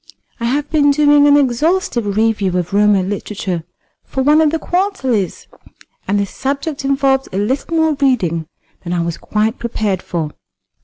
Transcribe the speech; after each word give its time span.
I 0.39 0.45
have 0.45 0.67
been 0.71 0.89
doing 0.89 1.27
an 1.27 1.37
exhaustive 1.37 2.17
review 2.17 2.57
of 2.57 2.73
Roman 2.73 3.07
literature 3.07 3.63
for 4.03 4.23
one 4.23 4.41
of 4.41 4.49
the 4.49 4.57
quarterlies, 4.57 5.45
and 6.07 6.19
the 6.19 6.25
subject 6.25 6.83
involved 6.83 7.27
a 7.31 7.37
little 7.37 7.77
more 7.77 7.93
reading 8.01 8.47
than 8.83 8.93
I 8.93 9.03
was 9.03 9.19
quite 9.19 9.59
prepared 9.59 10.01
for." 10.01 10.31